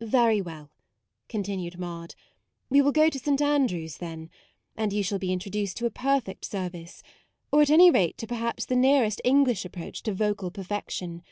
"Very 0.00 0.40
well," 0.40 0.70
continued 1.28 1.80
Maude;" 1.80 2.14
we 2.70 2.80
will 2.80 2.92
go 2.92 3.08
to 3.10 3.18
St. 3.18 3.42
Andrew's 3.42 3.96
then, 3.96 4.28
48 4.28 4.28
MAUDE 4.28 4.32
and 4.84 4.92
you 4.92 5.02
shall 5.02 5.18
be 5.18 5.32
introduced 5.32 5.76
to 5.78 5.86
a 5.86 5.90
per 5.90 6.20
fect 6.20 6.44
service; 6.44 7.02
or 7.50 7.60
at 7.60 7.70
any 7.70 7.90
rate 7.90 8.16
to 8.18 8.28
per 8.28 8.36
haps 8.36 8.66
the 8.66 8.76
nearest 8.76 9.20
English 9.24 9.64
approach 9.64 10.04
to 10.04 10.14
vocal 10.14 10.52
perfection. 10.52 11.24